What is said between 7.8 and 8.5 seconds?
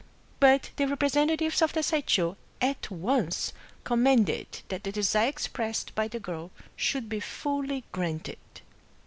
granted.